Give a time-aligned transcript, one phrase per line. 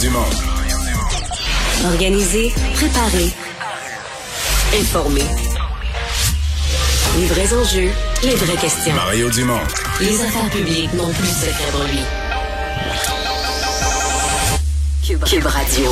[0.00, 0.18] Dumont.
[1.84, 3.30] Organiser, préparer,
[4.78, 5.24] informer.
[7.18, 7.90] Les vrais enjeux,
[8.22, 8.94] les vraies questions.
[8.94, 9.58] Mario Dumont.
[10.00, 11.98] Les affaires publiques n'ont plus de secret pour lui.
[15.04, 15.90] Cube, Cube Radio.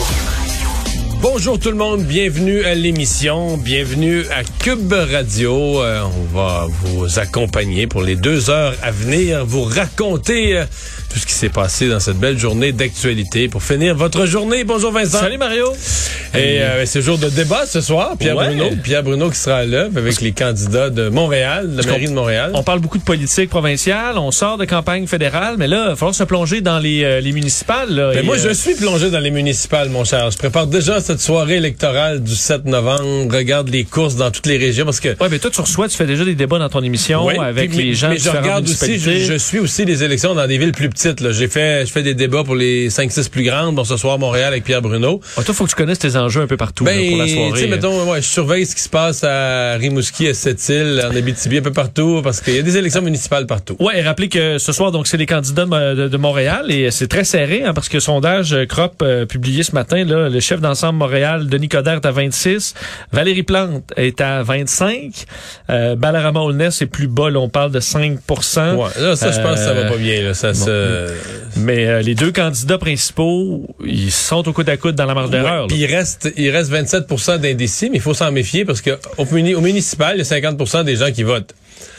[1.20, 5.82] Bonjour tout le monde, bienvenue à l'émission, bienvenue à Cube Radio.
[5.82, 10.64] Euh, on va vous accompagner pour les deux heures à venir, vous raconter euh,
[11.16, 13.48] tout ce qui s'est passé dans cette belle journée d'actualité.
[13.48, 15.20] Pour finir votre journée, bonjour Vincent.
[15.20, 15.72] Salut Mario.
[16.34, 18.16] Et euh, c'est jour de débat ce soir.
[18.18, 18.48] Pierre Ouais.
[18.54, 22.12] Bruno, Pierre Bruno qui sera là avec les candidats de Montréal, de la mairie de
[22.12, 22.50] Montréal.
[22.52, 25.96] On parle beaucoup de politique provinciale, on sort de campagne fédérale, mais là, il va
[25.96, 27.88] falloir se plonger dans les, euh, les municipales.
[27.88, 30.30] Là, Mais Et, moi, euh, je suis plongé dans les municipales, mon cher.
[30.30, 33.34] Je prépare déjà cette soirée électorale du 7 novembre.
[33.34, 35.96] Regarde les courses dans toutes les régions parce que Ouais, mais toi, tu reçois, tu
[35.96, 38.68] fais déjà des débats dans ton émission Ouais, avec puis, les gens Mais je regarde
[38.68, 41.05] aussi, je, je suis aussi les élections dans des villes plus petites.
[41.20, 41.32] Là.
[41.32, 43.74] J'ai fait, je fais des débats pour les 5-6 plus grandes.
[43.74, 45.20] Bon, ce soir, Montréal avec Pierre Bruno.
[45.36, 47.24] Ouais, toi, faut que tu connaisses tes enjeux un peu partout là, Ben, pour la
[47.26, 47.60] tu soirée.
[47.60, 51.58] sais, mettons, ouais, je surveille ce qui se passe à Rimouski, à Sept-Îles, en Abitibi,
[51.58, 53.76] un peu partout, parce qu'il y a des élections municipales partout.
[53.80, 57.24] Ouais, et rappelez que ce soir, donc, c'est les candidats de, Montréal et c'est très
[57.24, 60.98] serré hein, parce que sondage euh, Crop euh, publié ce matin, là, le chef d'ensemble
[60.98, 62.74] Montréal, Denis Coderre, est à 26,
[63.12, 65.12] Valérie Plante est à 25,
[65.70, 69.40] euh, Balarama Holness est plus bas, là, on parle de 5 Ouais, là, ça, je
[69.40, 70.22] pense que ça va Euh, pas bien.
[70.22, 70.34] Là.
[70.34, 70.52] Ça,
[71.54, 75.14] se- Mais euh, les deux candidats principaux, ils sont au coude à coude dans la
[75.14, 75.66] marge d'erreur.
[75.68, 79.24] Ouais, il reste, il reste 27 d'indécis, mais il faut s'en méfier parce que au,
[79.26, 81.54] muni- au municipal, il y a 50% des gens qui votent.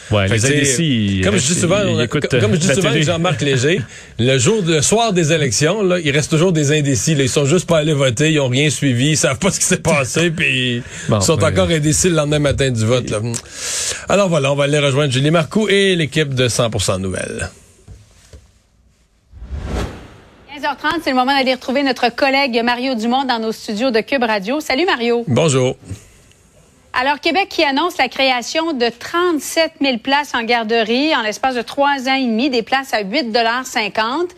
[0.09, 2.21] Ouais, les indécis, Comme je dis restent- souvent, on a- comme
[2.53, 3.81] je dis souvent avec Jean-Marc Léger,
[4.19, 7.13] le jour, le soir des élections, là, il reste toujours des indécis.
[7.13, 7.23] Là.
[7.23, 9.65] Ils sont juste pas allés voter, ils ont rien suivi, ils savent pas ce qui
[9.65, 13.09] s'est passé, puis Bon, ils sont ben- encore indécis le lendemain matin du vote.
[13.09, 13.19] Là.
[14.07, 17.49] Alors voilà, on va aller rejoindre Julie Marcoux et l'équipe de 100% Nouvelles.
[20.67, 24.23] 15h30, c'est le moment d'aller retrouver notre collègue Mario Dumont dans nos studios de Cube
[24.23, 24.59] Radio.
[24.59, 25.23] Salut Mario.
[25.25, 25.77] Bonjour.
[26.91, 31.61] Alors, Québec qui annonce la création de 37 000 places en garderie en l'espace de
[31.61, 34.29] trois ans et demi, des places à 8,50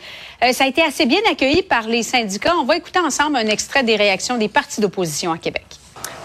[0.43, 2.53] euh, Ça a été assez bien accueilli par les syndicats.
[2.59, 5.65] On va écouter ensemble un extrait des réactions des partis d'opposition à Québec.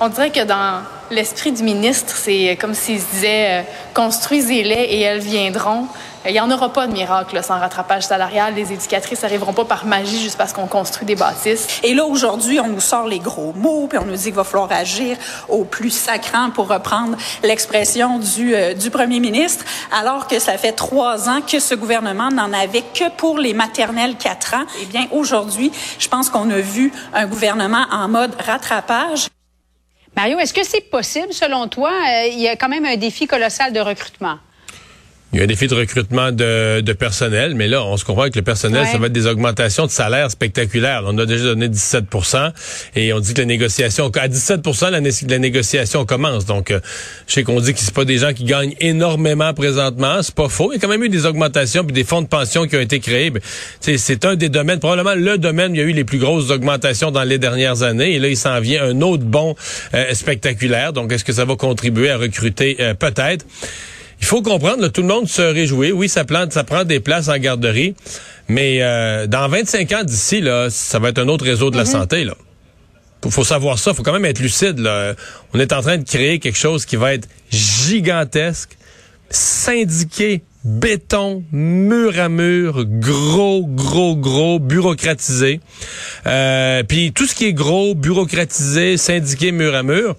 [0.00, 3.62] On dirait que dans l'esprit du ministre, c'est comme s'il se disait euh,
[3.94, 5.86] construisez-les et elles viendront.
[6.26, 8.54] Il n'y en aura pas de miracle là, sans rattrapage salarial.
[8.54, 11.80] Les éducatrices n'arriveront pas par magie juste parce qu'on construit des bâtisses.
[11.82, 14.44] Et là, aujourd'hui, on nous sort les gros mots, puis on nous dit qu'il va
[14.44, 15.18] falloir agir
[15.50, 20.72] au plus sacrant pour reprendre l'expression du, euh, du premier ministre, alors que ça fait
[20.72, 24.64] trois ans que ce gouvernement n'en avait que pour les maternelles quatre ans.
[24.80, 29.28] Eh bien, aujourd'hui, je pense qu'on a vu un gouvernement en mode rattrapage.
[30.16, 31.90] Mario, est-ce que c'est possible selon toi?
[31.90, 34.38] Euh, il y a quand même un défi colossal de recrutement?
[35.34, 38.30] Il y a un défi de recrutement de, de personnel, mais là, on se comprend
[38.30, 38.86] que le personnel, Ouais.
[38.92, 41.02] ça va être des augmentations de salaire spectaculaires.
[41.06, 42.52] On a déjà donné 17%
[42.94, 44.60] et on dit que la négociation, à 17
[44.92, 46.44] la, né- la négociation commence.
[46.46, 46.78] Donc, euh,
[47.26, 50.48] je sais qu'on dit que c'est pas des gens qui gagnent énormément présentement, c'est pas
[50.48, 50.70] faux.
[50.72, 52.80] Il y a quand même eu des augmentations puis des fonds de pension qui ont
[52.80, 53.32] été créés.
[53.80, 56.50] C'est un des domaines, probablement le domaine où il y a eu les plus grosses
[56.52, 58.14] augmentations dans les dernières années.
[58.14, 59.56] Et là, il s'en vient un autre bon
[59.94, 60.92] euh, spectaculaire.
[60.92, 62.76] Donc, est-ce que ça va contribuer à recruter?
[62.78, 63.44] Euh, Peut-être?
[64.24, 65.92] Il faut comprendre, là, tout le monde se réjouit.
[65.92, 67.94] Oui, ça, plante, ça prend des places en garderie,
[68.48, 71.84] mais euh, dans 25 ans d'ici, là, ça va être un autre réseau de la
[71.84, 72.24] santé.
[72.24, 72.34] Là.
[73.22, 73.92] Faut, faut savoir ça.
[73.92, 74.78] Faut quand même être lucide.
[74.78, 75.12] Là.
[75.52, 78.78] On est en train de créer quelque chose qui va être gigantesque,
[79.28, 85.60] syndiqué, béton, mur à mur, gros, gros, gros, bureaucratisé.
[86.26, 90.16] Euh, Puis tout ce qui est gros, bureaucratisé, syndiqué, mur à mur.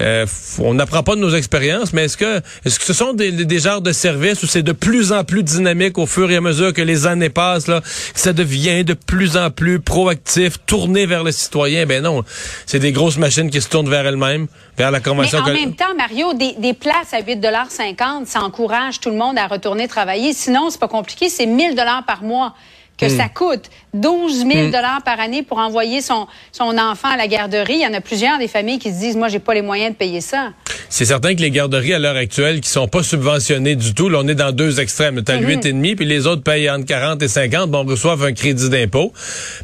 [0.00, 0.24] Euh,
[0.60, 3.58] on n'apprend pas de nos expériences, mais est-ce que est-ce que ce sont des, des
[3.58, 6.72] genres de services où c'est de plus en plus dynamique au fur et à mesure
[6.72, 11.22] que les années passent, là, que ça devient de plus en plus proactif, tourné vers
[11.24, 11.84] le citoyen?
[11.86, 12.24] Ben non,
[12.66, 14.46] c'est des grosses machines qui se tournent vers elles-mêmes,
[14.78, 15.38] vers la Mais convention.
[15.40, 19.38] en coll- même temps, Mario, des, des places à 8,50 ça encourage tout le monde
[19.38, 20.32] à retourner travailler.
[20.32, 21.74] Sinon, c'est pas compliqué, c'est 1000
[22.06, 22.54] par mois
[23.00, 23.16] que Hmm.
[23.16, 23.70] ça coûte.
[23.94, 24.70] 12 000
[25.04, 27.74] par année pour envoyer son, son enfant à la garderie.
[27.74, 29.92] Il y en a plusieurs des familles qui se disent, moi, j'ai pas les moyens
[29.92, 30.50] de payer ça.
[30.88, 34.18] C'est certain que les garderies à l'heure actuelle qui sont pas subventionnées du tout, là,
[34.22, 35.22] on est dans deux extrêmes.
[35.22, 38.68] T'as le 8,5 puis les autres payent entre 40 et 50, bon, reçoivent un crédit
[38.70, 39.12] d'impôt.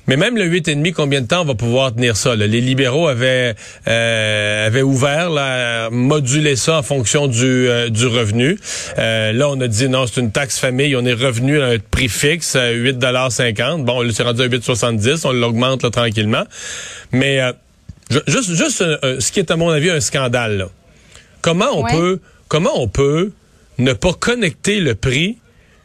[0.07, 2.35] Mais même le 8,5, combien de temps on va pouvoir tenir ça?
[2.35, 2.47] là?
[2.47, 3.55] Les libéraux avaient,
[3.87, 8.59] euh, avaient ouvert, là, modulé ça en fonction du, euh, du revenu.
[8.99, 11.77] Euh, là, on a dit non, c'est une taxe famille, on est revenu à un
[11.79, 12.71] prix fixe, à
[13.29, 16.45] 8,50 Bon, là, c'est rendu à 8,70 on l'augmente là, tranquillement.
[17.13, 17.53] Mais euh,
[18.11, 20.69] ju- juste, juste euh, euh, ce qui est à mon avis un scandale, là.
[21.43, 21.93] Comment on Ouais.
[21.93, 23.33] peut comment on peut
[23.79, 25.39] ne pas connecter le prix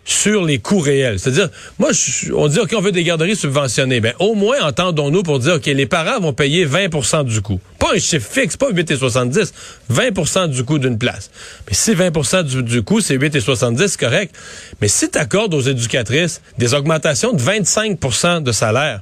[0.04, 1.20] sur les coûts réels.
[1.20, 1.50] C'est-à-dire,
[1.80, 1.92] moi,
[2.36, 4.00] on dit, OK, on veut des garderies subventionnées.
[4.00, 7.60] Ben, au moins, entendons-nous pour dire, OK, les parents vont payer 20% du coût.
[7.80, 9.52] Pas un chiffre fixe, pas 8,70,
[9.92, 11.30] 20% du coût d'une place.
[11.68, 14.36] Mais si 20 du, du coût, c'est 8,70, c'est correct.
[14.82, 19.02] Mais si tu accordes aux éducatrices des augmentations de 25% de salaire,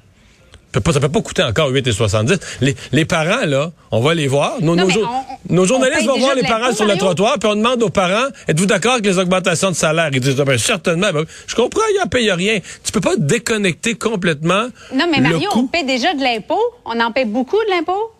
[0.73, 2.39] ça peut pas coûter encore 8,70.
[2.61, 4.53] Les, les parents, là, on va les voir.
[4.61, 7.55] Nos, Non, nos, on- nos journalistes vont voir les parents sur le trottoir, puis on
[7.55, 10.09] demande aux parents, êtes-vous d'accord avec les augmentations de salaire?
[10.13, 11.11] Ils disent, Ah ben, certainement.
[11.11, 12.59] Ben, je comprends, ils en payent rien.
[12.83, 16.59] Tu peux pas déconnecter complètement Non, mais Mario, on paie déjà de l'impôt.
[16.85, 18.11] On en paie beaucoup de l'impôt.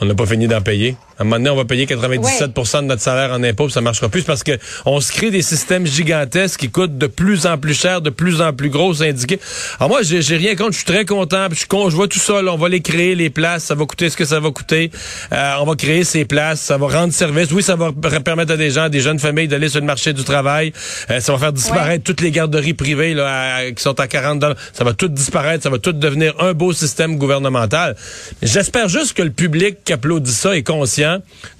[0.00, 0.96] On n'a pas fini d'en payer.
[1.18, 4.08] À un moment donné, on va payer 97 de notre salaire en impôts, ça marchera
[4.08, 4.52] plus parce que
[4.86, 8.40] on se crée des systèmes gigantesques qui coûtent de plus en plus cher, de plus
[8.40, 9.38] en plus gros syndiqués.
[9.78, 11.56] Alors moi, j'ai j'ai rien contre, je suis très content, je,
[11.90, 14.16] je vois tout ça, là, on va les créer, les places, ça va coûter ce
[14.16, 14.90] que ça va coûter.
[15.32, 17.50] Euh, on va créer ces places, ça va rendre service.
[17.52, 19.86] Oui, ça va per- permettre à des gens, à des jeunes familles d'aller sur le
[19.86, 20.72] marché du travail.
[21.10, 24.38] Euh, ça va faire disparaître toutes les garderies privées là, à- qui sont à 40
[24.38, 24.56] dollars.
[24.72, 27.96] Ça va tout disparaître, ça va tout devenir un beau système gouvernemental.
[28.42, 31.01] J'espère juste que le public qui applaudit ça est conscient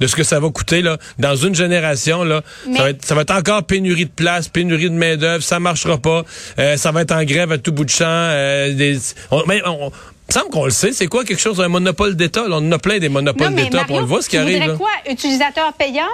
[0.01, 2.43] de ce que ça va coûter là dans une génération là.
[2.67, 5.43] Mais- Ça, va être, ça va être encore pénurie de place, pénurie de main d'œuvre,
[5.43, 6.25] ça marchera pas.
[6.59, 8.05] Euh, ça va être en grève à tout bout de champ.
[8.09, 8.99] Euh, des,
[9.31, 9.93] on, mais on, on-
[10.29, 10.93] il me semble qu'on le sait.
[10.93, 12.45] C'est quoi quelque chose un monopole d'État?
[12.49, 13.85] On en a plein des monopoles d'État.
[13.91, 14.59] On le voit ce qui tu arrive.
[14.69, 14.75] là.
[14.79, 14.89] quoi?
[15.11, 16.07] Utilisateur-payeur?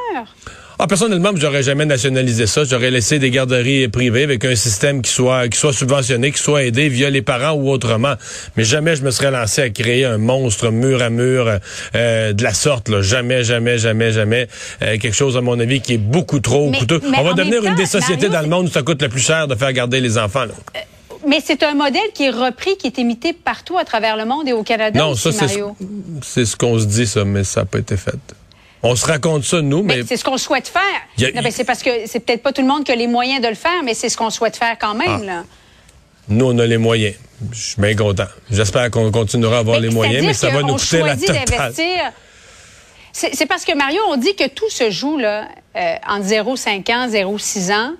[0.81, 2.63] Ah, personnellement, j'aurais jamais nationalisé ça.
[2.63, 6.63] J'aurais laissé des garderies privées avec un système qui soit qui soit subventionné, qui soit
[6.63, 8.15] aidé via les parents ou autrement.
[8.57, 11.59] Mais jamais je me serais lancé à créer un monstre mur à mur
[11.97, 12.89] euh, de la sorte.
[12.91, 13.03] Là.
[13.03, 14.47] Jamais, jamais, jamais, jamais.
[14.83, 17.01] Euh, quelque chose, à mon avis, qui est beaucoup trop Mais- coûteux.
[17.11, 19.03] mais On va en devenir une des sociétés Mario, dans le monde où ça coûte
[19.03, 20.45] le plus cher de faire garder les enfants.
[20.45, 20.55] là.
[21.27, 24.47] Mais c'est un modèle qui est repris, qui est imité partout à travers le monde
[24.49, 25.61] et au Canada non, aussi, ça, c'est
[26.23, 28.15] c'est ce qu'on se dit, ça, mais ça n'a pas été fait.
[28.83, 29.99] On se raconte ça, nous, mais...
[29.99, 30.83] Mais c'est ce qu'on souhaite faire.
[30.83, 33.07] A- Non, ben, c'est parce que c'est peut-être pas tout le monde qui a les
[33.09, 35.21] moyens de le faire, mais c'est ce qu'on souhaite faire quand même.
[35.23, 35.25] Ah.
[35.25, 35.45] Là.
[36.29, 37.15] Nous, on a les moyens.
[37.53, 38.27] Je suis bien content.
[38.51, 41.73] J'espère qu'on continuera à avoir Mais les moyens, mais ça va nous coûter la totale.
[43.13, 47.09] C'est parce que, Mario, on dit que tout se joue là, euh, entre 0,5 ans,
[47.09, 47.93] 0,6 ans.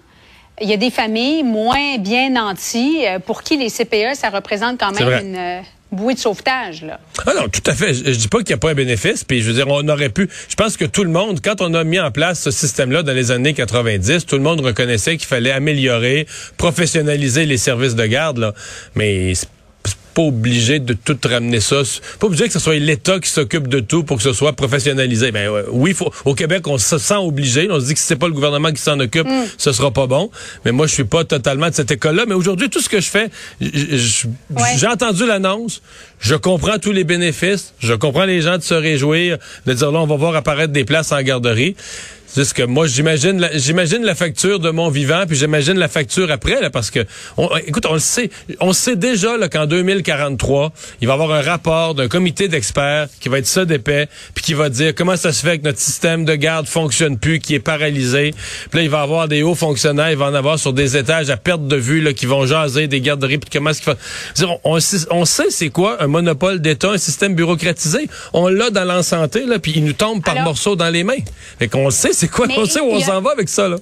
[0.61, 4.79] Il y a des familles moins bien nanties euh, pour qui les CPE, ça représente
[4.79, 5.61] quand même une euh,
[5.91, 6.83] bouée de sauvetage.
[6.83, 7.01] Là.
[7.27, 7.95] Ah non, tout à fait.
[7.95, 10.11] Je, dis pas qu'il n'y a pas un bénéfice, puis je veux dire, on aurait
[10.11, 10.29] pu.
[10.49, 13.13] Je pense que tout le monde, quand on a mis en place ce système-là dans
[13.13, 16.27] les années 90, tout le monde reconnaissait qu'il fallait améliorer,
[16.57, 18.55] professionnaliser les services de garde, là.
[18.95, 19.33] Mais
[20.19, 21.77] pas obligé de tout ramener ça.
[22.19, 25.31] Pas obligé que ce soit l'État qui s'occupe de tout pour que ce soit professionnalisé.
[25.31, 27.69] Ben ouais, oui, faut, au Québec, on se sent obligé.
[27.71, 30.09] On se dit que si c'est pas le gouvernement qui s'en occupe, ce sera pas
[30.09, 30.29] bon.
[30.65, 32.25] Mais moi, je suis pas totalement de cette école-là.
[32.27, 33.31] Mais aujourd'hui, tout ce que je fais,
[33.61, 33.69] Ouais.
[34.77, 35.83] j'ai entendu l'annonce.
[36.19, 37.73] Je comprends tous les bénéfices.
[37.79, 40.85] Je comprends les gens de se réjouir, de dire là, on va voir apparaître des
[40.85, 41.77] places en garderie.
[42.31, 45.89] C'est ce que moi j'imagine la, j'imagine la facture de mon vivant puis j'imagine la
[45.89, 47.01] facture après là parce que
[47.39, 48.29] on, écoute on le sait
[48.61, 53.09] on sait déjà là qu'en 2043 il va y avoir un rapport d'un comité d'experts
[53.21, 55.79] qui va être ça d'épais puis qui va dire comment ça se fait que notre
[55.79, 58.35] système de garde fonctionne plus qui est paralysé.
[58.71, 60.97] Puis là il va y avoir des hauts fonctionnaires il va en avoir sur des
[60.99, 63.93] étages à perte de vue là qui vont jaser des garderies puis comment est-ce qu'il
[63.93, 64.79] faut on,
[65.11, 68.09] on sait- c'est quoi un monopole d'État un système bureaucratisé.
[68.33, 71.17] On l'a dans l'ensanté là puis il nous tombe par Alors- morceaux dans les mains.
[71.59, 72.47] Fait qu'on sait c'est quoi?
[72.47, 73.77] Mais on sait où on s'en va avec ça là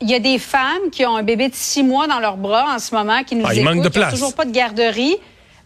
[0.00, 2.74] Il y a des femmes qui ont un bébé de six mois dans leurs bras
[2.74, 4.52] en ce moment, qui nous Ah, il écoutent, manque de qui n'ont toujours pas de
[4.52, 5.16] garderie.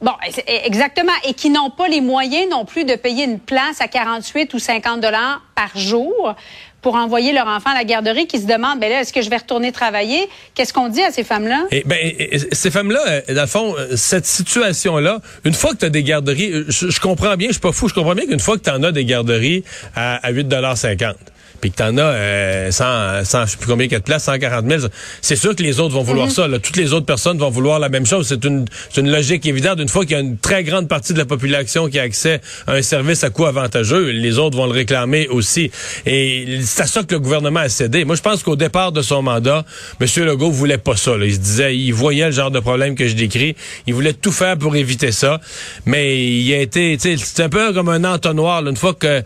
[0.01, 1.13] Bon, c'est- exactement.
[1.29, 4.59] Et qui n'ont pas les moyens non plus de payer une place à 48 ou
[4.59, 6.35] 50 dollars par jour
[6.81, 9.31] pour envoyer leur enfant à la garderie, qui se demandent, ben là, est-ce que je
[9.31, 10.29] vais retourner travailler?
[10.57, 11.67] Qu'est-ce qu'on dit à ces femmes-là?
[11.71, 15.85] Et ben, et ces femmes-là, dans le fond, euh, cette situation-là, une fois que tu
[15.85, 18.41] as des garderies, je, je comprends bien, je suis pas fou, je comprends bien qu'une
[18.41, 19.63] fois que tu en as des garderies
[19.95, 21.15] à, à 8,50
[21.63, 24.01] puis que tu en as euh, 100, 100, je sais plus combien qu'il y a
[24.01, 24.87] de places, 140 000,
[25.21, 26.49] c'est sûr que les autres vont vouloir ça.
[26.49, 26.59] Là.
[26.59, 28.27] Toutes les autres personnes vont vouloir la même chose.
[28.29, 28.65] C'est une,
[28.97, 29.79] une logique évidente.
[29.79, 32.41] Une fois qu'il y a une très grande partie de la population qui a accès
[32.67, 35.71] à un service à coût avantageux, les autres vont le réclamer aussi.
[36.05, 38.05] Et c'est à ça que le gouvernement a cédé.
[38.05, 39.65] Moi, je pense qu'au départ de son mandat,
[40.01, 40.09] M.
[40.25, 41.17] Legault voulait pas ça.
[41.17, 41.27] Là.
[41.27, 43.55] Il se disait, il voyait le genre de problème que je décris.
[43.87, 45.41] Il voulait tout faire pour éviter ça.
[45.87, 48.63] Mais il a été, tu sais, c'est un peu comme un entonnoir.
[48.63, 48.71] là.
[48.71, 49.23] Une fois que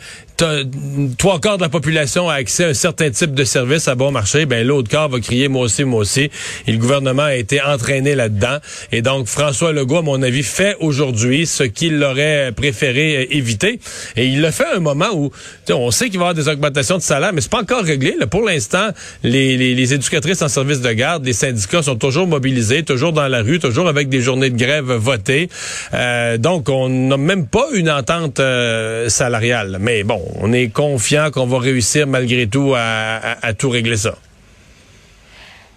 [1.19, 4.11] trois quarts de la population a accès à un certain type de service à bon
[4.11, 6.31] marché, ben l'autre quart va crier moi aussi, moi aussi.
[6.67, 8.59] Et le gouvernement a été entraîné là-dedans.
[8.93, 13.81] Et donc, François Legault, à mon avis, fait aujourd'hui ce qu'il aurait préféré euh, éviter.
[14.17, 15.31] Et il le fait à un moment où,
[15.71, 18.15] on sait qu'il va y avoir des augmentations de salaire, mais c'est pas encore réglé.
[18.19, 18.27] Là.
[18.27, 18.89] Pour l'instant,
[19.23, 23.29] les, les, les éducatrices en service de garde, les syndicats sont toujours mobilisés, toujours dans
[23.29, 25.49] la rue, toujours avec des journées de grève votées.
[25.95, 29.79] Euh, donc, on n'a même pas une entente euh, salariale.
[29.81, 34.17] Mais bon, on est confiant qu'on va réussir malgré tout à, tout régler ça.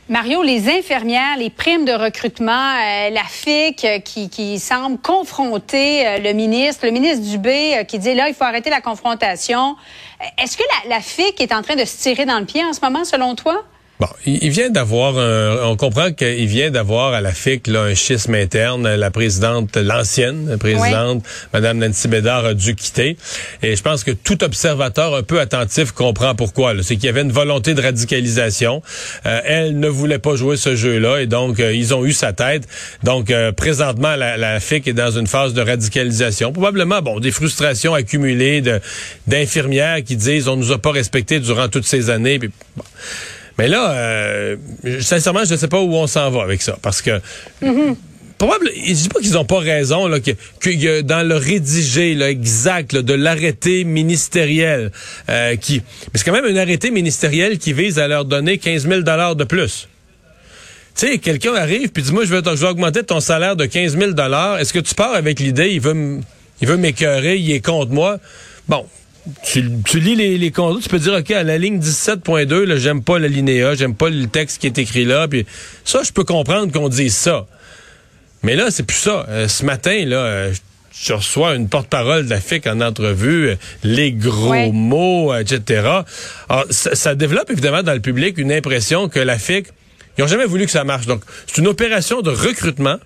[0.10, 6.18] Mario, les infirmières, les primes de recrutement, euh, la FIC euh, qui, semble confronter euh,
[6.18, 9.76] le ministre, le ministre Dubé qui dit là, il faut arrêter la confrontation.
[10.42, 12.80] Est-ce que la FIC est en train de se tirer dans le pied en ce
[12.82, 13.64] moment, selon toi?
[14.00, 15.16] Bon, il, vient d'avoir
[15.66, 18.96] on comprend qu'il vient d'avoir à la FIC là, un schisme interne.
[18.96, 23.18] La présidente, l'ancienne présidente, Madame Nancy Bédard, a dû quitter.
[23.62, 26.74] Et je pense que tout observateur un peu attentif comprend pourquoi.
[26.82, 28.82] C'est qu'il y avait une volonté de radicalisation.
[29.26, 32.34] Euh, elle ne voulait pas jouer ce jeu-là et donc euh, ils ont eu sa
[32.34, 32.68] tête.
[33.04, 36.52] Donc euh, présentement, la, la, FIC est dans une phase de radicalisation.
[36.52, 38.80] Probablement, bon, des frustrations accumulées de
[39.28, 42.40] d'infirmières qui disent on nous a pas respecté durant toutes ces années.
[42.40, 42.84] Puis, bon.
[43.60, 44.56] Mais là, euh,
[45.02, 46.78] sincèrement, je ne sais pas où on s'en va avec ça.
[46.82, 47.20] Parce que.
[47.62, 47.94] Mm
[48.38, 52.96] Probable, je dis pas qu'ils n'ont pas raison, là, que, dans le rédigé là, exact
[52.96, 54.94] de l'arrêté ministériel,
[55.28, 58.88] euh, qui, mais c'est quand même un arrêté ministériel qui vise à leur donner 15
[58.88, 59.90] 000 dollars de plus.
[60.96, 64.12] Tu sais, quelqu'un arrive puis dit moi je vais augmenter ton salaire de 15 000
[64.12, 64.58] dollars.
[64.60, 66.22] Est-ce que tu pars avec l'idée il veut
[66.62, 68.20] il veut m'écœurer, il est contre moi?
[68.70, 68.86] Bon,
[69.44, 73.28] tu, lis les, les tu peux dire, OK, à la ligne 17.2, j'aime pas la
[73.28, 75.28] linéa, j'aime pas le texte qui est écrit là.
[75.28, 75.46] Puis
[75.84, 77.48] ça, je peux comprendre qu'on dise ça.
[78.44, 79.26] Mais là, c'est plus ça.
[79.30, 80.54] Euh, ce matin, là, euh,
[80.92, 86.04] je reçois une porte-parole de la FIC en entrevue, euh, les gros mots, etc.
[86.48, 89.68] Alors, ça, ça, développe évidemment dans le public une impression que la FIC,
[90.18, 91.06] ils n'ont jamais voulu que ça marche.
[91.06, 92.98] Donc, c'est une opération de recrutement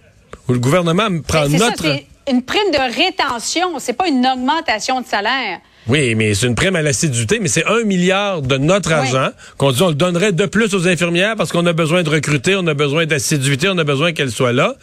[0.48, 1.84] où le gouvernement prend notre...
[1.84, 1.96] Ça,
[2.30, 5.60] une prime de rétention, c'est pas une augmentation de salaire.
[5.88, 9.72] Oui, mais c'est une prime à l'assiduité, mais c'est un milliard de notre argent qu'on
[9.72, 12.66] dit on le donnerait de plus aux infirmières parce qu'on a besoin de recruter, on
[12.68, 14.76] a besoin d'assiduité, on a besoin qu'elles soient là.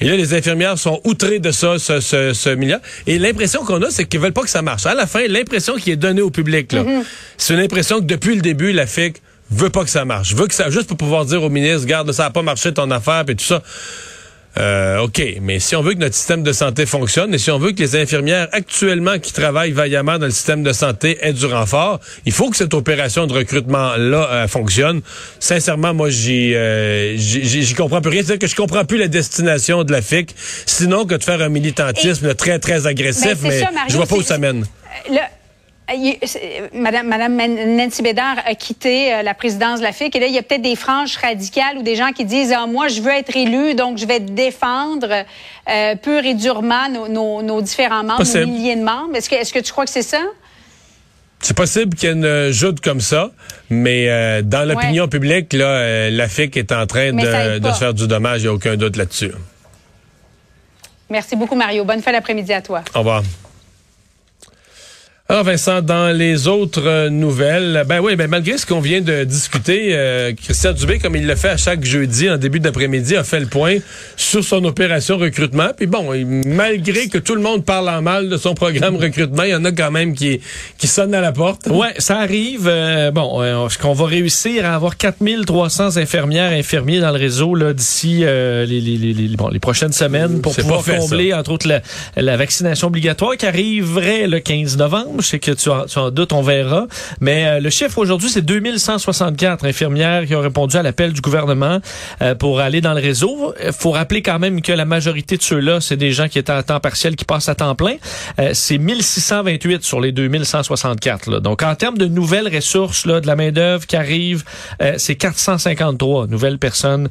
[0.00, 2.80] Et là, les infirmières sont outrées de ça, ce, ce, milliard.
[3.06, 4.86] Et l'impression qu'on a, c'est qu'ils veulent pas que ça marche.
[4.86, 7.04] À la fin, l'impression qui est donnée au public, là, mm-hmm.
[7.36, 9.22] c'est une impression que depuis le début, la FIC
[9.52, 10.34] veut pas que ça marche.
[10.34, 12.90] Veut que ça, juste pour pouvoir dire au ministre, garde, ça a pas marché ton
[12.90, 13.62] affaire, et tout ça.
[14.56, 17.58] Euh, OK, mais si on veut que notre système de santé fonctionne et si on
[17.58, 21.46] veut que les infirmières actuellement qui travaillent vaillamment dans le système de santé aient du
[21.46, 25.02] renfort, il faut que cette opération de recrutement-là euh, fonctionne.
[25.40, 28.22] Sincèrement, moi, j'y euh, j'y comprends plus rien.
[28.22, 30.34] C'est-à-dire que je comprends plus la destination de la FIC,
[30.66, 34.22] sinon que de faire un militantisme très, très agressif, ben, mais, je vois pas où
[34.22, 34.64] ça mène.
[36.72, 37.36] Madame, Madame
[37.76, 40.42] Nancy Bédard a quitté euh, la présidence de la FIC et là, il y a
[40.42, 43.74] peut-être des franges radicales ou des gens qui disent ah, moi, je veux être élu,
[43.74, 45.24] donc je vais défendre
[45.68, 49.14] euh, pur et durement nos, nos, différents membres, nos milliers de membres.
[49.14, 50.22] Est-ce que, est-ce que tu crois que c'est ça?
[51.40, 53.30] C'est possible qu'il y ait une joute comme ça,
[53.68, 57.92] mais euh, dans l'opinion publique, là, la FIC est en train de, de, se faire
[57.92, 59.32] du dommage, il n'y a aucun doute là-dessus.
[61.10, 61.84] Merci beaucoup, Mario.
[61.84, 62.82] Bonne fin d'après-midi à toi.
[62.94, 63.22] Au revoir.
[65.26, 69.24] Alors Vincent, dans les autres euh, nouvelles, ben oui, ben malgré ce qu'on vient de
[69.24, 73.24] discuter, euh, Christian Dubé, comme il le fait à chaque jeudi en début d'après-midi, a
[73.24, 73.78] fait le point
[74.18, 75.68] sur son opération recrutement.
[75.74, 76.10] Puis bon,
[76.44, 79.64] malgré que tout le monde parle en mal de son programme recrutement, il y en
[79.64, 80.42] a quand même qui
[80.76, 81.68] qui sonnent à la porte.
[81.68, 82.68] Ouais, ça arrive.
[82.70, 87.72] Euh, bon, est-ce qu'on va réussir à avoir 4300 infirmières infirmiers dans le réseau là
[87.72, 91.80] d'ici les, les, les, bon, les prochaines semaines pour pouvoir combler entre autres la,
[92.14, 95.13] la vaccination obligatoire qui arriverait le 15 novembre?
[95.20, 96.86] Je sais que tu, en, tu en doutes, on verra.
[97.20, 101.80] Mais euh, le chiffre aujourd'hui, c'est 2164 infirmières qui ont répondu à l'appel du gouvernement
[102.22, 103.54] euh, pour aller dans le réseau.
[103.64, 106.52] Il faut rappeler quand même que la majorité de ceux-là, c'est des gens qui étaient
[106.52, 107.96] à temps partiel, qui passent à temps plein.
[108.38, 111.30] Euh, c'est 1628 sur les 2164.
[111.30, 111.40] Là.
[111.40, 114.44] Donc, en termes de nouvelles ressources, là, de la main-d'œuvre qui arrive,
[114.96, 117.08] c'est 453 nouvelles personnes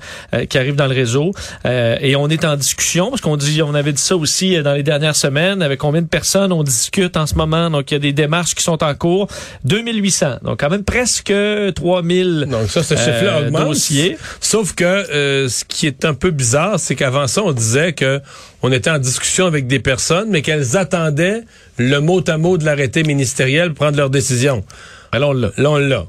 [0.50, 1.32] qui arrivent dans le réseau.
[1.66, 4.84] et on est en discussion, parce qu'on dit, on avait dit ça aussi dans les
[4.84, 7.70] dernières semaines, avec combien de personnes on discute en ce moment.
[7.94, 9.28] Il y a des démarches qui sont en cours.
[9.66, 10.40] 2800.
[10.44, 11.34] Donc, quand même presque
[11.76, 14.18] 3000 Donc, ça, ce chiffre-là euh, dossiers.
[14.42, 18.20] Sauf que euh, ce qui est un peu bizarre, c'est qu'avant ça, on disait que
[18.62, 21.42] on était en discussion avec des personnes, mais qu'elles attendaient
[21.78, 24.64] le mot à mot de l'arrêté ministériel pour prendre leur décision.
[25.12, 26.06] Alors là, on l'a.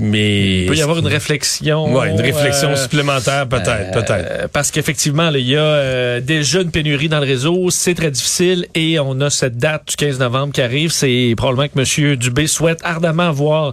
[0.00, 1.94] Mais il peut y avoir une réflexion.
[1.94, 4.48] Ouais, une réflexion euh, supplémentaire peut-être, euh, peut-être.
[4.48, 8.66] Parce qu'effectivement, il y a euh, déjà une pénurie dans le réseau, c'est très difficile
[8.74, 10.90] et on a cette date du 15 novembre qui arrive.
[10.90, 12.16] C'est probablement que M.
[12.16, 13.72] Dubé souhaite ardemment voir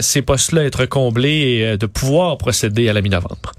[0.00, 1.30] ces postes-là être comblés
[1.72, 3.52] et de pouvoir procéder à la mi-novembre.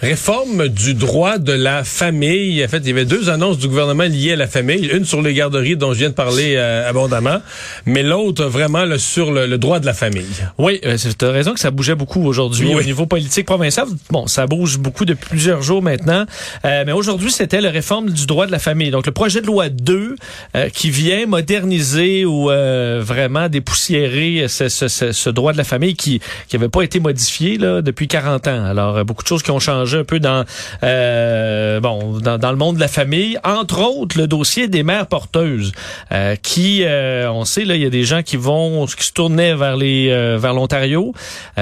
[0.00, 2.64] Réforme du droit de la famille.
[2.64, 4.86] En fait, il y avait deux annonces du gouvernement liées à la famille.
[4.86, 7.38] Une sur les garderies dont je viens de parler euh, abondamment,
[7.84, 10.24] mais l'autre vraiment le, sur le, droit de la famille.
[10.56, 13.86] Oui, euh, tu as raison que ça bougeait beaucoup aujourd'hui au niveau politique provincial.
[14.10, 16.26] Bon, ça bouge beaucoup depuis plusieurs jours maintenant.
[16.64, 18.90] Euh, mais aujourd'hui, c'était la réforme du droit de la famille.
[18.90, 20.14] Donc, le projet de loi 2
[20.54, 26.20] euh, qui vient moderniser ou vraiment dépoussiérer ce, ce, ce, droit de la famille qui
[26.52, 28.64] n'avait pas été modifié là, depuis 40 ans.
[28.64, 30.44] Alors, beaucoup de choses qui ont changé un peu dans
[30.82, 35.06] euh, bon dans, dans, le monde de la famille, entre autres le dossier des mères
[35.06, 35.72] porteuses,
[36.12, 39.12] euh, qui euh, on sait là il y a des gens qui vont qui se
[39.12, 41.12] tournaient vers les euh, vers l'Ontario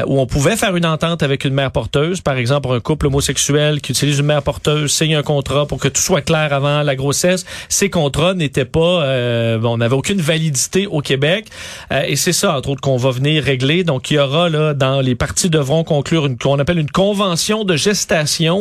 [0.06, 3.80] où on pouvait faire une entente avec une mère porteuse, par exemple un couple homosexuel
[3.80, 6.96] qui utilise une mère porteuse signe un contrat pour que tout soit clair avant la
[6.96, 7.44] grossesse.
[7.68, 11.46] Ces contrats n'étaient pas bon, on n'avait aucune validité au Québec
[11.90, 13.84] et c'est ça entre autres qu'on va venir régler.
[13.84, 17.64] Donc il y aura là dans les parties devront conclure une qu'on appelle une convention
[17.64, 18.15] de gestation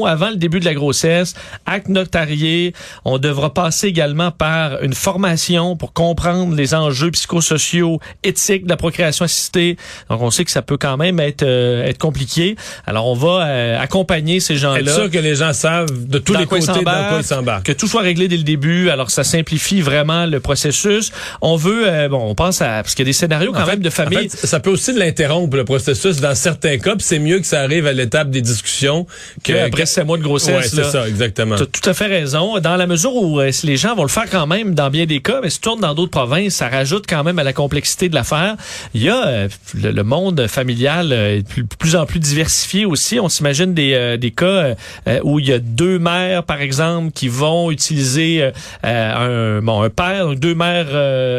[0.05, 1.33] avant le début de la grossesse,
[1.65, 2.73] acte notarié.
[3.03, 8.77] On devra passer également par une formation pour comprendre les enjeux psychosociaux, éthiques de la
[8.77, 9.77] procréation assistée.
[10.09, 12.55] Donc, on sait que ça peut quand même être euh, être compliqué.
[12.85, 14.79] Alors, on va euh, accompagner ces gens-là.
[14.79, 17.65] Être sûr que les gens savent de tous les côtés dans quoi ils s'embarquent.
[17.65, 18.89] Que tout soit réglé dès le début.
[18.89, 21.11] Alors, ça simplifie vraiment le processus.
[21.41, 23.81] On veut, euh, bon, on pense à, parce qu'il y a des scénarios quand même
[23.81, 24.29] de famille.
[24.29, 26.95] ça peut aussi l'interrompre, le processus, dans certains cas.
[26.99, 29.05] C'est mieux que ça arrive à l'étape des discussions
[29.45, 30.73] que, après sept mois de grossesse.
[30.73, 31.55] c'est ça, exactement.
[31.55, 32.59] Tu as tout à fait raison.
[32.59, 35.21] Dans la mesure où euh, les gens vont le faire quand même dans bien des
[35.21, 38.09] cas, mais si tu tournes dans d'autres provinces, ça rajoute quand même à la complexité
[38.09, 38.55] de l'affaire.
[38.93, 43.19] Il y a euh, le, monde familial euh, est de plus en plus diversifié aussi.
[43.19, 44.75] On s'imagine des, des cas
[45.23, 48.51] où il y a deux mères, par exemple, qui vont utiliser
[48.83, 50.87] un, bon, un père, donc deux mères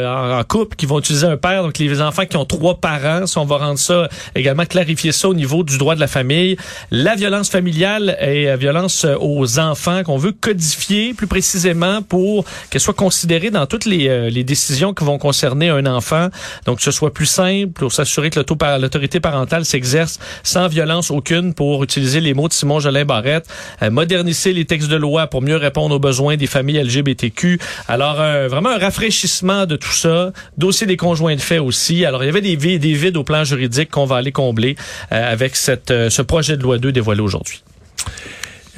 [0.07, 3.27] en, couple qui vont utiliser un père, donc les enfants qui ont trois parents.
[3.27, 6.57] Si on va rendre ça également clarifier ça au niveau du droit de la famille.
[6.91, 12.45] La violence familiale et euh, violence euh, aux enfants qu'on veut codifier plus précisément pour
[12.71, 16.29] qu'elle soit considérée dans toutes les, euh, les, décisions qui vont concerner un enfant.
[16.67, 21.55] Donc, que ce soit plus simple pour s'assurer que l'autorité parentale s'exerce sans violence aucune
[21.55, 23.47] pour utiliser les mots de Simon Jolin Barrette,
[23.91, 27.59] moderniser les textes de loi pour mieux répondre aux besoins des familles LGBTQ.
[27.89, 28.17] Alors,
[28.49, 30.33] vraiment un rafraîchissement de tout ça.
[30.57, 32.05] Dossier des conjoints de fait aussi.
[32.05, 34.77] Alors, il y avait des, vides, des vides au plan juridique qu'on va aller combler
[35.11, 37.63] avec cette, ce projet de loi 2 dévoilé aujourd'hui.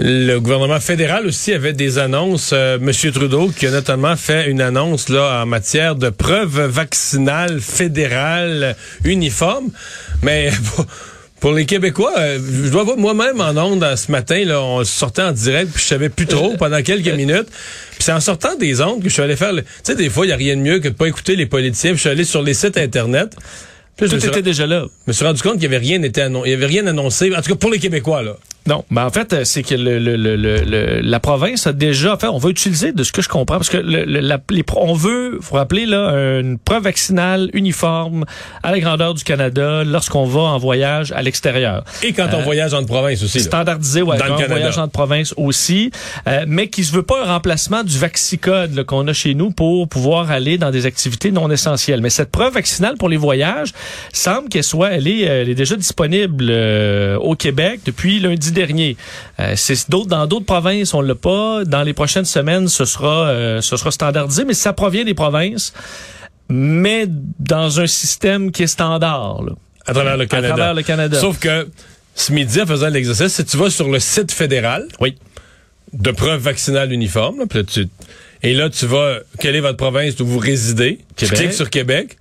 [0.00, 2.50] Le gouvernement fédéral aussi avait des annonces.
[2.53, 7.61] Euh, Monsieur Trudeau qui a notamment fait une annonce là en matière de preuves vaccinales
[7.61, 9.70] fédérales uniformes.
[10.22, 10.53] Mais
[11.40, 15.22] pour, les Québécois, euh, je dois voir moi-même en ondes ce matin, là, on sortait
[15.22, 17.48] en direct, puis je savais plus trop pendant quelques minutes.
[17.48, 19.53] Puis c'est en sortant des ondes que je suis allé faire.
[19.53, 21.46] Tu sais, des fois, il y a rien de mieux que de pas écouter les
[21.46, 21.90] politiciens.
[21.90, 23.35] Puis je suis allé sur les sites internet.
[23.96, 24.85] Tout était déjà là.
[25.07, 27.35] Je me suis rendu compte qu'il y avait rien été il y avait rien annoncé.
[27.35, 28.37] En tout cas pour les Québécois là.
[28.68, 32.37] Non, mais en fait, c'est que le, le, le, la province a déjà, fait, on
[32.37, 35.87] va utiliser de ce que je comprends, parce que la, les, on veut, vous rappeler
[35.87, 38.26] là, une preuve vaccinale uniforme
[38.62, 41.83] à la grandeur du Canada lorsqu'on va en voyage à l'extérieur.
[42.02, 43.40] Et quand on euh, voyage en province aussi.
[43.40, 45.90] Standardisé, ouais, quand on voyage en province aussi,
[46.26, 49.88] euh, mais qui se veut pas un remplacement du Vaxicode qu'on a chez nous pour
[49.88, 52.02] pouvoir aller dans des activités non essentielles.
[52.02, 53.72] Mais cette preuve vaccinale pour les voyages
[54.12, 58.97] semble qu'elle soit, elle est, elle est déjà disponible euh, au Québec depuis lundi dernier.
[59.40, 61.64] Euh, c'est d'autres dans d'autres provinces, on l'a pas.
[61.64, 65.73] Dans les prochaines semaines, ce sera euh, ce sera standardisé, mais ça provient des provinces,
[66.49, 67.07] mais
[67.38, 69.42] dans un système qui est standard.
[69.87, 70.49] À travers le Canada.
[70.49, 71.21] À travers le Canada.
[71.21, 71.68] Sauf que
[72.14, 75.14] ce midi, en faisant l'exercice, si tu vas sur le site fédéral, oui,
[75.92, 77.47] de preuve vaccinale uniforme,
[78.42, 82.16] et là tu vas, quelle est votre province où vous résidez, tu cliques sur Québec,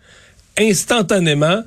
[0.58, 1.64] instantanément,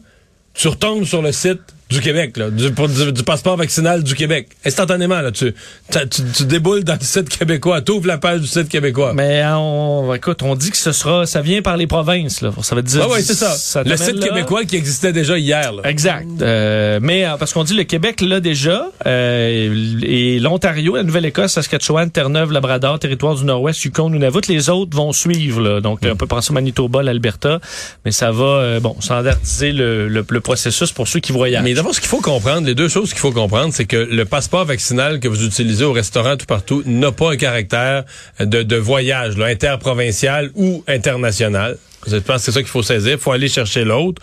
[0.55, 4.49] tu retombes sur le site du Québec, là, du, du, passeport vaccinal du Québec.
[4.65, 5.53] Instantanément, là, tu,
[5.91, 9.13] tu, tu déboules dans le site québécois, tu ouvres la page du site québécois.
[9.15, 12.53] Mais on, écoute, on dit que ce sera, ça vient par les provinces, là.
[12.63, 13.03] Ça veut dire.
[13.05, 13.83] Ah ouais, c'est ça.
[13.83, 15.73] le site québécois qui existait déjà hier.
[15.73, 15.83] Là.
[15.85, 16.27] Exact.
[16.41, 21.53] Euh, mais euh, parce qu'on dit le Québec là déjà, euh, et l'Ontario, la Nouvelle-Écosse,
[21.53, 25.61] Saskatchewan, Terre-Neuve, Labrador, territoire du Nord-Ouest, Yukon, Nunavut, les autres vont suivre.
[25.61, 25.81] Là.
[25.81, 27.61] Donc, on peut penser au Manitoba, l'Alberta,
[28.05, 32.11] mais ça va, bon, standardiser le, le, processus pour ceux qui voyagent d'abord, ce qu'il
[32.11, 35.47] faut comprendre, les deux choses qu'il faut comprendre, c'est que le passeport vaccinal que vous
[35.47, 38.05] utilisez au restaurant tout partout n'a pas un caractère
[38.39, 41.79] de, voyage là, interprovincial ou international.
[42.07, 43.13] Je pense que c'est ça qu'il faut saisir.
[43.13, 44.23] Il faut aller chercher l'autre.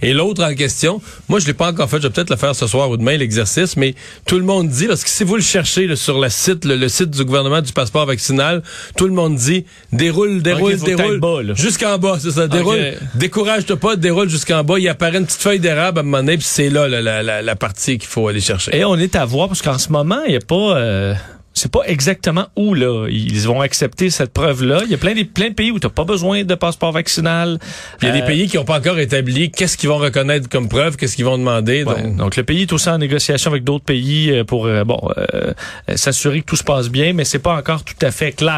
[0.00, 1.96] Et l'autre en question, moi, je l'ai pas encore fait.
[1.96, 3.94] Je vais peut-être le faire ce soir ou demain, l'exercice, mais
[4.26, 6.76] tout le monde dit, parce que si vous le cherchez là, sur le site, le,
[6.76, 8.62] le site du gouvernement du passeport vaccinal,
[8.96, 11.56] tout le monde dit, déroule, déroule, déroule.
[11.56, 12.46] Jusqu'en bas, c'est ça.
[12.46, 12.94] Déroule.
[13.16, 14.78] Décourage-toi pas, déroule jusqu'en bas.
[14.78, 17.22] Il apparaît une petite feuille d'érable à un moment donné, puis c'est là la, la,
[17.22, 18.76] la, la partie qu'il faut aller chercher.
[18.76, 20.76] Et on est à voir parce qu'en ce moment, il n'y a pas.
[20.78, 21.14] euh,
[21.58, 24.80] c'est pas exactement où là ils vont accepter cette preuve là.
[24.84, 27.58] Il y a plein de plein de pays où tu pas besoin de passeport vaccinal.
[28.02, 30.48] Il y a Euh, des pays qui n'ont pas encore établi qu'est-ce qu'ils vont reconnaître
[30.50, 31.82] comme preuve, qu'est-ce qu'ils vont demander.
[31.84, 32.02] Ouais.
[32.02, 35.00] donc- Donc, le pays est aussi en négociation avec d'autres pays euh, pour euh, bon
[35.16, 35.54] euh,
[35.88, 38.52] euh, s'assurer que tout se passe bien, mais c'est pas encore tout à fait clair.